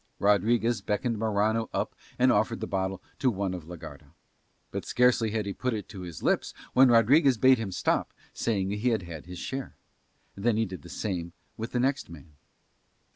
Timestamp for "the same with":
10.81-11.71